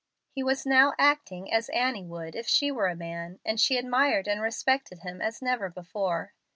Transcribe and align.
He 0.31 0.41
was 0.41 0.65
now 0.65 0.95
acting 0.97 1.53
as 1.53 1.69
Annie 1.69 2.07
would 2.07 2.35
if 2.35 2.47
she 2.47 2.71
were 2.71 2.87
a 2.87 2.95
man, 2.95 3.37
and 3.45 3.59
she 3.59 3.77
admired 3.77 4.27
and 4.27 4.41
respected 4.41 5.01
him 5.01 5.21
as 5.21 5.43
never 5.43 5.69
before. 5.69 6.33